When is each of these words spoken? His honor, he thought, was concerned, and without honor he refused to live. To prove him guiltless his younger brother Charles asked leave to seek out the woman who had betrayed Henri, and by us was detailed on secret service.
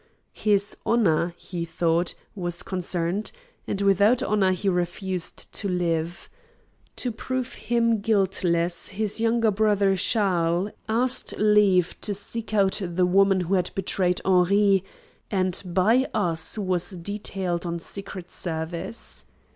His 0.33 0.75
honor, 0.83 1.35
he 1.37 1.63
thought, 1.63 2.15
was 2.33 2.63
concerned, 2.63 3.31
and 3.67 3.79
without 3.81 4.23
honor 4.23 4.51
he 4.51 4.67
refused 4.67 5.53
to 5.53 5.69
live. 5.69 6.27
To 6.95 7.11
prove 7.11 7.53
him 7.53 7.99
guiltless 8.01 8.87
his 8.87 9.21
younger 9.21 9.51
brother 9.51 9.95
Charles 9.95 10.71
asked 10.89 11.35
leave 11.37 12.01
to 12.01 12.15
seek 12.15 12.51
out 12.51 12.81
the 12.83 13.05
woman 13.05 13.41
who 13.41 13.53
had 13.53 13.69
betrayed 13.75 14.21
Henri, 14.25 14.83
and 15.29 15.61
by 15.63 16.09
us 16.15 16.57
was 16.57 16.89
detailed 16.89 17.63
on 17.67 17.77
secret 17.77 18.31
service. 18.31 19.25